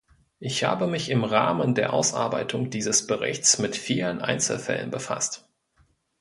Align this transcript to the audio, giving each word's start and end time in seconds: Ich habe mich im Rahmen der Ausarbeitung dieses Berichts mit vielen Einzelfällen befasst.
Ich 0.39 0.63
habe 0.63 0.87
mich 0.87 1.09
im 1.11 1.23
Rahmen 1.23 1.75
der 1.75 1.93
Ausarbeitung 1.93 2.71
dieses 2.71 3.05
Berichts 3.05 3.59
mit 3.59 3.75
vielen 3.75 4.19
Einzelfällen 4.19 4.89
befasst. 4.89 5.47